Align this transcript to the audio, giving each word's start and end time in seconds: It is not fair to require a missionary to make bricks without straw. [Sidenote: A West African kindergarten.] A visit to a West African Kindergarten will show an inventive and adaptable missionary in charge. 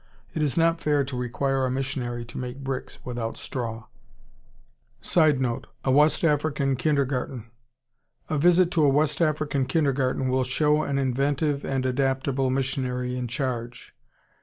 It 0.33 0.41
is 0.41 0.57
not 0.57 0.81
fair 0.81 1.03
to 1.03 1.15
require 1.15 1.63
a 1.63 1.69
missionary 1.69 2.25
to 2.25 2.37
make 2.39 2.63
bricks 2.63 2.97
without 3.05 3.37
straw. 3.37 3.85
[Sidenote: 4.99 5.67
A 5.85 5.91
West 5.91 6.23
African 6.23 6.75
kindergarten.] 6.75 7.51
A 8.27 8.39
visit 8.39 8.71
to 8.71 8.83
a 8.83 8.89
West 8.89 9.21
African 9.21 9.67
Kindergarten 9.67 10.27
will 10.27 10.43
show 10.43 10.81
an 10.81 10.97
inventive 10.97 11.63
and 11.63 11.85
adaptable 11.85 12.49
missionary 12.49 13.15
in 13.15 13.27
charge. 13.27 13.95